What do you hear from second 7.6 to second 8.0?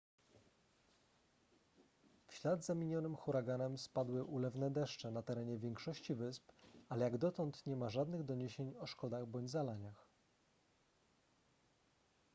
nie ma